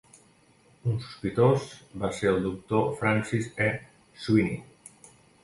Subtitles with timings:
[0.91, 1.65] Un sospitós
[2.05, 3.69] va ser el Doctor Francis E.
[4.25, 5.15] Sweeney.